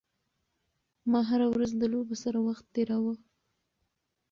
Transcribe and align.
ما 1.11 1.21
هره 1.29 1.47
ورځ 1.53 1.71
د 1.77 1.83
لوبو 1.93 2.15
سره 2.23 2.37
وخت 2.47 2.65
تېراوه. 2.73 3.13